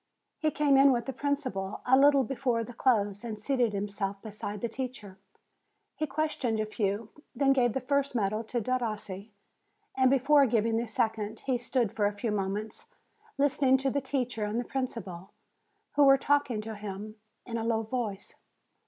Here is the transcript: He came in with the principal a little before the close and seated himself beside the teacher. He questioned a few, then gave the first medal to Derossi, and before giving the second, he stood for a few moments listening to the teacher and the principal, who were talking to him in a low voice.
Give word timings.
He 0.39 0.49
came 0.49 0.77
in 0.77 0.91
with 0.91 1.05
the 1.05 1.13
principal 1.13 1.81
a 1.85 1.95
little 1.95 2.23
before 2.23 2.63
the 2.63 2.73
close 2.73 3.23
and 3.23 3.39
seated 3.39 3.71
himself 3.71 4.19
beside 4.23 4.61
the 4.61 4.67
teacher. 4.67 5.19
He 5.95 6.07
questioned 6.07 6.59
a 6.59 6.65
few, 6.65 7.11
then 7.35 7.53
gave 7.53 7.73
the 7.73 7.81
first 7.81 8.15
medal 8.15 8.43
to 8.45 8.59
Derossi, 8.59 9.29
and 9.95 10.09
before 10.09 10.47
giving 10.47 10.77
the 10.77 10.87
second, 10.87 11.41
he 11.41 11.59
stood 11.59 11.91
for 11.91 12.07
a 12.07 12.13
few 12.13 12.31
moments 12.31 12.87
listening 13.37 13.77
to 13.77 13.91
the 13.91 14.01
teacher 14.01 14.43
and 14.43 14.59
the 14.59 14.63
principal, 14.65 15.33
who 15.91 16.03
were 16.05 16.17
talking 16.17 16.61
to 16.61 16.73
him 16.73 17.17
in 17.45 17.59
a 17.59 17.63
low 17.63 17.83
voice. 17.83 18.37